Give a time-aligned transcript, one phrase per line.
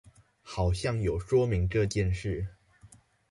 [0.41, 2.47] 好像有說明這件事